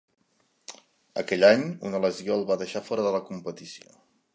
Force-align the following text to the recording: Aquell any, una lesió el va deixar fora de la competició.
Aquell 1.23 1.47
any, 1.51 1.67
una 1.91 2.03
lesió 2.09 2.41
el 2.41 2.49
va 2.49 2.61
deixar 2.65 2.87
fora 2.91 3.09
de 3.11 3.17
la 3.19 3.25
competició. 3.33 3.99